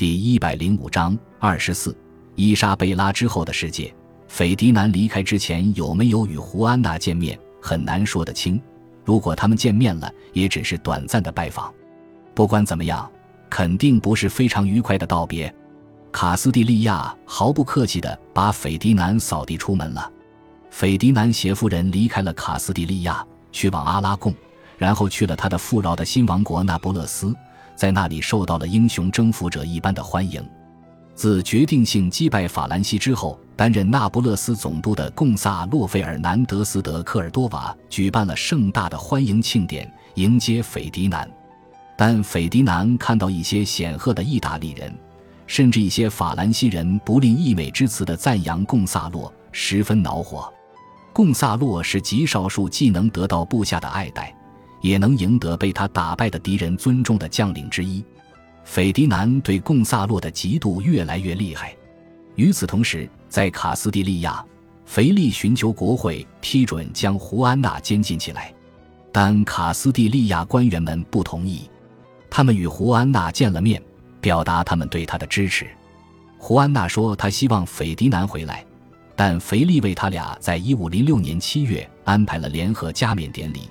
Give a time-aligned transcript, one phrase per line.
[0.00, 1.94] 第一百零五章二十四，
[2.34, 3.94] 伊莎贝拉之后的世界。
[4.28, 8.58] 斐迪南离开之前有没有与胡安娜见面，很难说得清。
[9.04, 11.70] 如果他们见面了，也只是短暂的拜访。
[12.34, 13.06] 不管怎么样，
[13.50, 15.54] 肯定不是非常愉快的道别。
[16.10, 20.10] 卡斯蒂利亚毫不客气地把斐迪南扫地出门了。
[20.70, 23.22] 斐迪南携夫人离开了卡斯蒂利亚，
[23.52, 24.34] 去往阿拉贡，
[24.78, 27.36] 然后去了他的富饶的新王国那不勒斯。
[27.80, 30.46] 在那里受到了英雄征服者一般的欢迎。
[31.14, 41.26] 自决定性击败法兰西之后，担任那不勒斯总督的贡萨洛·费尔南德斯·德科尔多瓦举办了盛大的欢迎庆典，迎接斐迪南。
[41.96, 44.94] 但斐迪南看到一些显赫的意大利人，
[45.46, 50.52] 甚至一些法兰西人不吝溢美之词的赞扬贡萨洛，十分恼火。
[51.14, 54.36] 贡萨洛是极少数既能得到部下的爱戴。
[54.80, 58.04] 也能赢得被他打败的敌人尊重的将领之一。
[58.64, 61.74] 斐迪南对贡萨洛的嫉妒越来越厉害。
[62.36, 64.44] 与此同时，在卡斯蒂利亚，
[64.84, 68.52] 腓力寻求国会批准将胡安娜监禁起来，
[69.10, 71.68] 但卡斯蒂利亚官员们不同意。
[72.30, 73.82] 他们与胡安娜见了面，
[74.20, 75.66] 表达他们对她的支持。
[76.38, 78.64] 胡安娜说她希望斐迪南回来，
[79.16, 83.68] 但腓力为他俩在一五零六年七月安排了联合加冕典礼。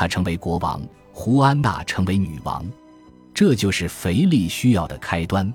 [0.00, 0.80] 他成为国王，
[1.12, 2.64] 胡安娜成为女王，
[3.34, 5.52] 这就是腓力需要的开端。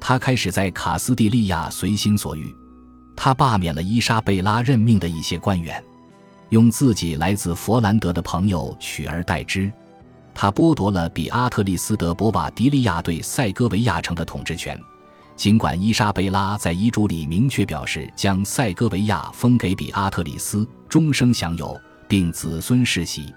[0.00, 2.52] 他开始在卡斯蒂利亚随心所欲，
[3.14, 5.80] 他罢免了伊莎贝拉任命的一些官员，
[6.48, 9.70] 用自己来自佛兰德的朋友取而代之。
[10.34, 14.76] 他剥夺了比阿特利斯德博瓦迪利亚对塞戈维亚城的统治权，
[15.36, 23.32] 尽管伊莎贝拉在遗嘱里明确表示将塞戈维亚封给比阿特里斯，终生享有，并子孙世袭。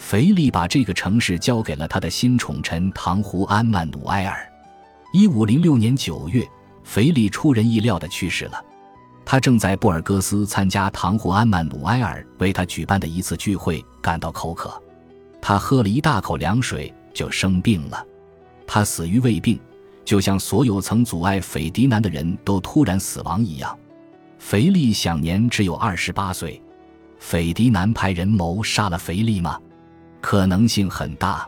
[0.00, 4.50] 腓力把这个城市交给了他的新宠臣唐胡安曼努埃尔。
[5.12, 6.44] 一五零六年九月，
[6.82, 8.64] 腓力出人意料的去世了。
[9.26, 14.82] 他正在布尔戈斯参加唐胡安曼努埃尔为他举办的一次聚会，感到口渴。
[15.40, 18.04] 他喝了一大口凉水就生病了。
[18.66, 19.60] 他死于胃病，
[20.04, 23.78] 就像所有曾阻碍斐迪南的人都突然死亡一样。
[24.38, 26.60] 腓力享年只有二十八岁。
[27.18, 29.60] 斐迪南派人谋杀了腓力吗？
[30.20, 31.46] 可能性很大。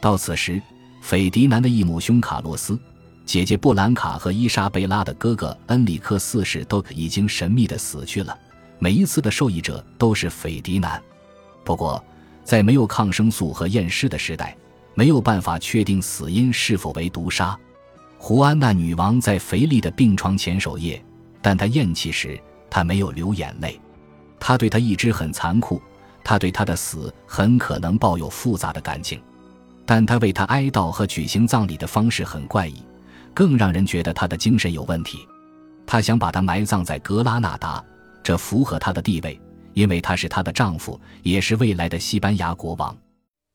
[0.00, 0.60] 到此时，
[1.00, 2.78] 斐迪南的异母兄卡洛斯、
[3.24, 8.36] 姐姐布兰卡和伊莎贝拉的哥哥恩里克四世都已经神秘的死去了。
[8.78, 11.00] 每一次的受益者都是斐迪南。
[11.64, 12.04] 不过，
[12.42, 14.56] 在没有抗生素和验尸的时代，
[14.94, 17.56] 没有办法确定死因是否为毒杀。
[18.18, 21.00] 胡安娜女王在腓力的病床前守夜，
[21.40, 23.80] 但她咽气时，她没有流眼泪。
[24.40, 25.80] 她对他一直很残酷。
[26.24, 29.20] 他对他的死很可能抱有复杂的感情，
[29.84, 32.82] 但他为他哀悼和举行葬礼的方式很怪异，
[33.34, 35.26] 更让人觉得他的精神有问题。
[35.86, 37.84] 他想把他埋葬在格拉纳达，
[38.22, 39.38] 这符合他的地位，
[39.74, 42.96] 因为他是她的丈夫，也是未来的西班牙国王，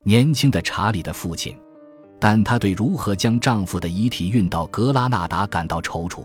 [0.04, 1.56] 年轻的查理的父亲。
[2.20, 6.24] 但她对如何将丈夫的遗体运到格拉纳达感到踌躇。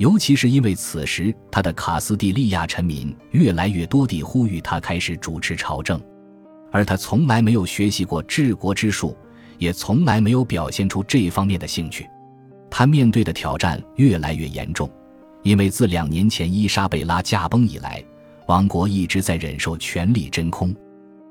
[0.00, 6.00] 尤其是因为此时，他的卡斯蒂利亚臣民越来越多地呼吁他开始主持朝政，
[6.72, 9.14] 而他从来没有学习过治国之术，
[9.58, 12.08] 也从来没有表现出这方面的兴趣。
[12.70, 14.90] 他面对的挑战越来越严重，
[15.42, 18.02] 因为自两年前伊莎贝拉驾崩以来，
[18.46, 20.74] 王国一直在忍受权力真空。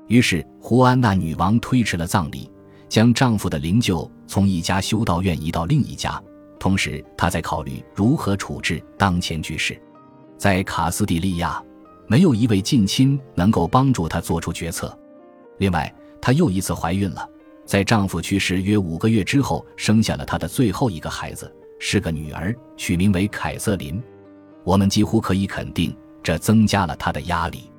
[0.06, 2.48] 于是，胡安娜女王推迟了葬礼，
[2.88, 6.22] 将丈夫的灵柩从一家修道院移到另一家。
[6.60, 9.80] 同时，他在考虑如何处置当前局势。
[10.36, 11.60] 在卡斯蒂利亚，
[12.06, 14.96] 没有一位近亲能够帮助她做出决策。
[15.56, 17.26] 另外，她又一次怀孕了，
[17.64, 24.02] 在丈夫去世约五个月之后，生下了她的最后一个孩子，是个女儿，取名为凯瑟琳。
[24.62, 27.72] 我们几乎可以肯定，这增加了她的压力。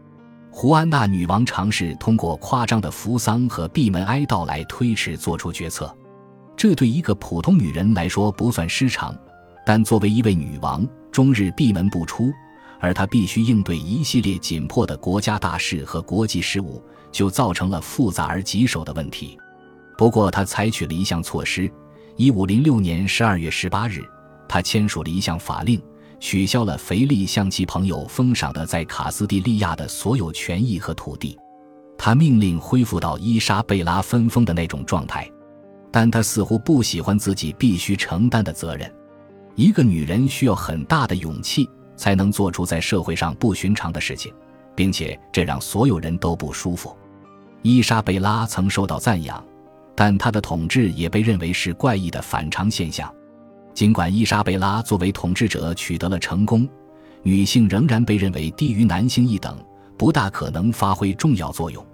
[0.49, 5.95] 胡安娜女王尝试通过夸张的扶丧和闭门哀悼来推迟做出决策。
[6.55, 9.15] 这对一个普通女人来说不算失常，
[9.65, 12.31] 但作为一位女王，终日闭门不出，
[12.79, 19.37] 而她必须应对一系列紧迫的国家大事和国际事务，就造成了复杂而棘手的问题。
[19.97, 21.71] 不过，她采取了一项措施：
[22.15, 24.03] 一五零六年十二月十八日，
[24.47, 25.81] 她签署了一项法令，
[26.19, 31.37] 取消了腓力向其朋友封赏的在卡斯蒂利亚的所有权益和土地。
[31.97, 35.29] 他命令恢复到伊莎贝拉分封的那种状态。
[35.91, 38.91] 但她似乎不喜欢自己必须承担的责任。
[39.55, 44.33] 一个女人需要很大的勇气才能做出在社会上不寻常的事情，
[44.73, 46.95] 并且这让所有人都不舒服。
[47.61, 49.43] 伊莎贝拉曾受到赞扬，
[49.93, 53.13] 但她的统治也被认为是怪异的反常现象。
[53.73, 56.67] 尽管伊莎贝拉作为统治者取得了成功，
[57.21, 59.57] 女性仍然被认为低于男性一等，
[59.97, 61.85] 不大可能发挥重要作用。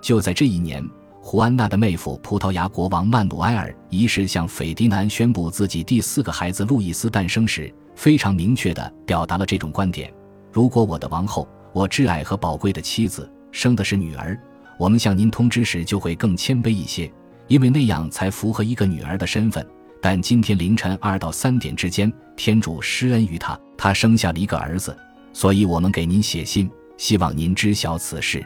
[0.00, 0.82] 就在这一年，
[1.24, 10.12] 胡安娜的妹夫葡萄牙国王曼努埃尔一世向斐迪南宣布自己第四个孩子路易斯诞生时，非常明确地表达了这种观点：
[10.50, 14.38] 如果我的王后，我挚爱和宝贵的妻子生的是女儿，
[14.76, 17.10] 我们向您通知时就会更谦卑一些，
[17.46, 19.64] 因为那样才符合一个女儿的身份。
[20.02, 24.94] 但今天凌晨二到三点之间，天主施恩于他，他生下了一个儿子，
[25.32, 28.44] 所以我们给您写信，希望您知晓此事。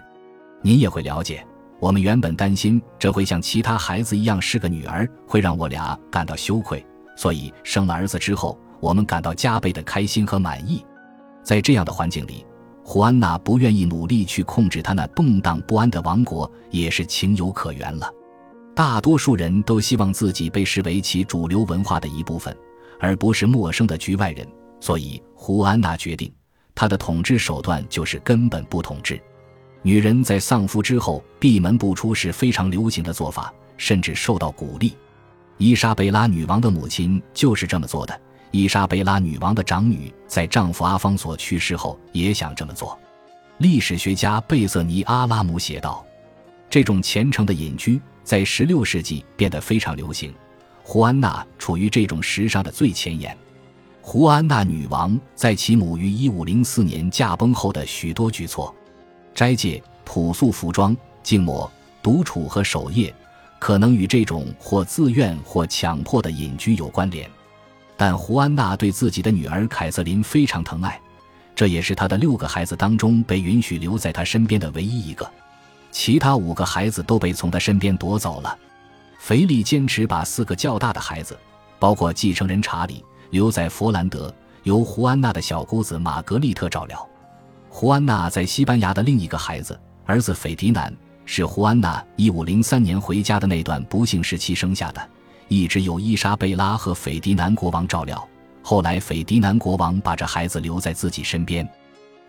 [0.61, 1.45] 您也会了解，
[1.79, 6.85] 我们原本担心这会像其他孩子一样是个女儿，会让我俩感到羞愧，
[7.17, 10.85] 所以生了儿子之后，我们感到加倍的开心和满意。
[11.43, 12.47] 在这样的环境里，
[12.83, 18.11] 胡安娜不愿意努力去控制她那动荡不安的王国，也是情有可原了。
[18.75, 22.57] 大多数人都希望自己被视为其主流文化的一部分，
[22.99, 24.47] 而不是陌生的局外人。
[24.81, 26.33] 所以，胡安娜决定，
[26.75, 29.21] 她的统治手段就是根本不统治。
[29.87, 34.97] 女人在丧夫之后闭门不出是非常流行的做法，甚至受到鼓励。
[35.59, 38.21] 伊莎贝拉女王的母亲就是这么做的。
[38.51, 42.99] 伊莎贝拉女王的长女在丈夫阿方索去世后也想这么做。
[43.59, 46.05] 历史学家贝瑟尼阿拉姆写道
[46.69, 50.35] ：“这种虔诚的隐居。”在16世纪变得非常流行，
[50.83, 53.39] 胡安娜处于这种时尚的最前沿。
[54.03, 58.75] 胡安娜女王在其母于1504年驾崩后的许多举措，
[59.37, 61.71] 斋戒、朴素服装、静默、
[62.03, 63.15] 独处和守夜，
[63.59, 67.31] 可能与这种或自愿或强迫的隐居有关联。
[67.99, 70.99] 但胡安娜对自己的女儿凯瑟琳非常疼爱，
[71.55, 75.31] 这也是她的六个孩子当中被允许留在她身边的唯一一个。
[75.91, 78.59] 其他五个孩子都被从她身边夺走了。
[79.19, 81.39] 腓力坚持把四个较大的孩子，
[81.79, 87.07] 包括继承人查理，留在佛兰德，由胡安娜的小姑子玛格丽特照料。
[87.79, 90.91] 胡安娜在西班牙的另一个孩子，儿子斐迪南，
[91.27, 95.11] 是胡安娜1503年回家的那段不幸时期生下的，
[95.49, 98.27] 一直由伊莎贝拉和斐迪南国王照料。
[98.63, 101.69] 后来，斐迪南国王把这孩子留在自己身边。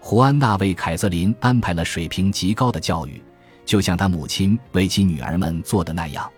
[0.01, 3.23] 胡安娜为凯瑟琳安排了水平极高的教育。
[3.65, 6.29] 就像她母亲为其女儿们做的那样，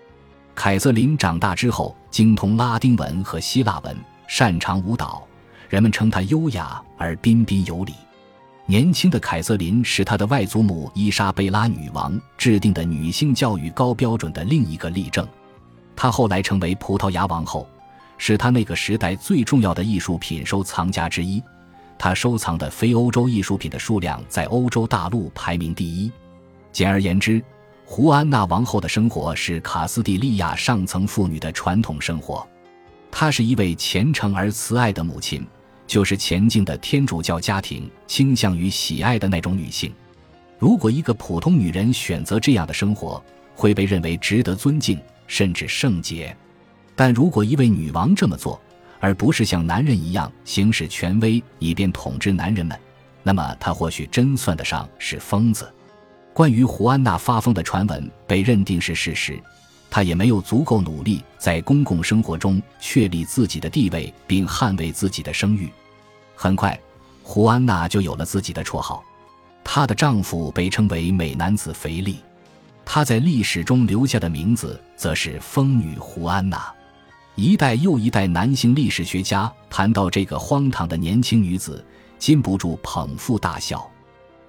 [0.53, 3.97] 凯瑟琳长大之后精通拉丁文和希腊文，
[4.27, 5.27] 擅长舞蹈。
[5.67, 7.95] 人们称她优雅而彬彬有礼。
[8.69, 15.27] 年轻的凯瑟琳是她的外祖母伊莎贝拉女王制定的女性教育高标准的另一个例证。
[15.95, 17.67] 她后来成为葡萄牙王后，
[18.19, 21.41] 是她那个时代最重要的艺术品收藏家之一。
[21.97, 26.11] 她收藏的非欧洲艺术品的数量在欧洲大陆排名第一。
[26.71, 27.43] 简而言之，
[27.85, 32.47] 胡安娜王后的生活是卡斯蒂利亚上层妇女的传统生活。
[33.09, 35.43] 她是一位虔诚而慈爱的母亲，
[35.89, 39.91] 就是前进的天主教家庭倾向于喜爱的那种女性。
[40.59, 43.21] 如果一个普通女人选择这样的生活，
[43.55, 46.37] 会被认为值得尊敬，甚至圣洁。
[46.95, 48.61] 但如果一位女王这么做，
[48.99, 52.79] 而不是像男人一样行使权威以便统治男人们，
[53.23, 55.73] 那么她或许真算得上是疯子。
[56.35, 59.41] 关于胡安娜发疯的传闻被认定是事实，
[59.89, 65.69] 她也没有足够努力在公共生活中确立自己的地位并捍卫自己的声誉。
[66.35, 66.79] 很快，
[67.23, 69.03] 胡安娜就有了自己的绰号，
[69.63, 72.19] 她的丈夫被称为美男子腓力，
[72.85, 76.71] 她在历史中留下的名字则是疯女胡安娜。
[77.35, 81.83] 一代又一代男性历史学家谈到这个荒唐的年轻女子，
[82.17, 83.89] 禁不住捧腹大笑。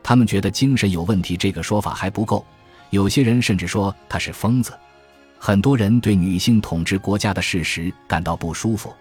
[0.03, 2.45] 他们觉得精神有问题这个说法还不够，
[2.91, 4.73] 有些人甚至说她是疯子。
[5.43, 8.95] 很多人对女性统治国家的事实感到不舒服，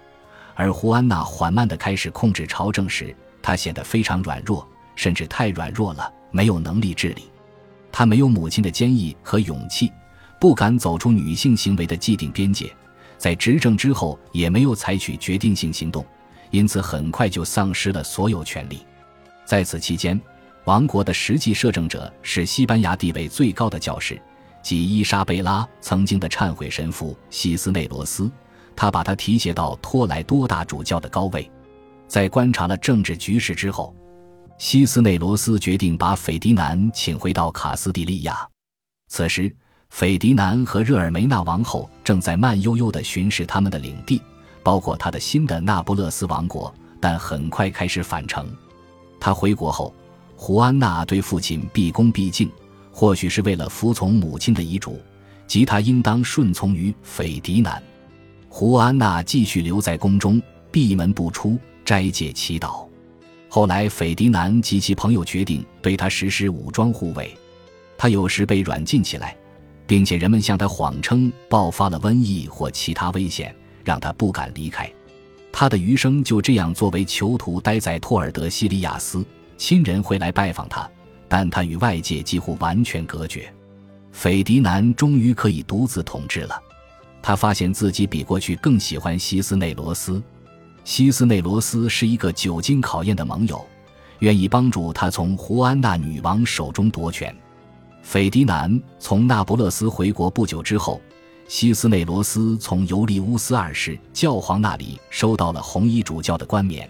[0.56, 4.66] 而胡安娜缓慢地开始控制朝政时，她显得非常软弱，
[4.96, 7.24] 甚至太软弱了，没有能力治理。
[7.92, 9.92] 她没有母亲的坚毅和勇气，
[10.40, 12.74] 不敢走出女性行为的既定边界，
[13.18, 16.06] 在执政之后也没有采取决定性行动，
[16.52, 18.80] 因此很快就丧失了所有权利。
[19.44, 20.20] 在此期间。
[20.66, 24.22] 王国的实际摄政者是西班牙地位最高的教士，
[24.62, 28.30] 即伊莎贝拉曾经的忏悔神父西斯内罗斯。
[28.76, 31.50] 他把他提携到托莱多大主教的高位。
[32.08, 33.94] 在观察了政治局势之后，
[34.58, 38.48] 西斯内罗斯决定把斐迪南请回到卡斯蒂利亚。
[39.10, 39.54] 此时，
[39.90, 44.22] 斐迪南和热尔梅纳王后正在慢悠悠地巡视他们的领地，
[44.64, 48.48] 包括他的新的那不勒斯王国，但很快开始返程。
[49.20, 49.94] 他回国后。
[50.42, 52.50] 胡安娜对父亲毕恭毕敬，
[53.00, 55.00] 或许是为了服从母亲的遗嘱，
[55.48, 57.82] 即他应当顺从于斐迪南。
[58.50, 62.86] 胡安娜继续留在宫中，闭门不出，斋戒祈祷。
[63.48, 67.34] 后来，斐迪南及其朋友决定对他实施武装护卫，
[67.98, 69.34] 他有时被软禁起来，
[69.88, 74.92] 并且人们向他谎称爆发了瘟疫或其他危险，让他不敢离开。
[75.54, 79.26] 他的余生就这样作为囚徒待在托尔德西利亚斯，
[79.58, 80.86] 亲人会来拜访他，
[81.30, 83.50] 但他与外界几乎完全隔绝。
[84.12, 86.62] 斐迪南终于可以独自统治了，
[87.22, 90.22] 他发现自己比过去更喜欢西斯内罗斯。
[90.84, 93.64] 西斯内罗斯是一个久经考验的盟友，
[94.20, 97.34] 愿意帮助他从胡安娜女王手中夺权。
[98.02, 101.00] 斐迪南从那不勒斯回国不久之后，
[101.48, 106.90] 西斯内罗斯从尤利乌斯二世教皇那里收到了红衣主教的冠冕，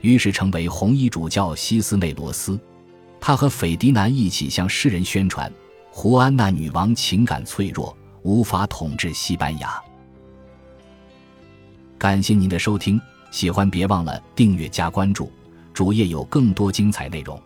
[0.00, 2.58] 于是成为红衣主教西斯内罗斯。
[3.20, 5.52] 他和斐迪南一起向世人宣传，
[5.90, 9.80] 胡安娜女王情感脆弱，无法统治西班牙。
[11.98, 13.00] 感谢您的收听。
[13.30, 15.30] 喜欢别忘了订阅加关注，
[15.72, 17.40] 主页有更多精彩内容。